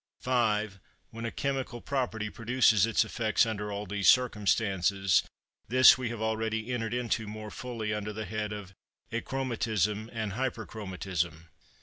5. 0.21 0.79
When 1.11 1.25
a 1.25 1.31
chemical 1.31 1.79
property 1.79 2.31
produces 2.31 2.87
its 2.87 3.05
effects 3.05 3.45
under 3.45 3.71
all 3.71 3.85
these 3.85 4.09
circumstances: 4.09 5.21
this 5.67 5.95
we 5.95 6.09
have 6.09 6.23
already 6.23 6.73
entered 6.73 6.95
into 6.95 7.27
more 7.27 7.51
fully 7.51 7.93
under 7.93 8.11
the 8.11 8.25
head 8.25 8.51
of 8.51 8.73
achromatism 9.11 10.09
and 10.11 10.31
hyperchromatism. 10.31 11.49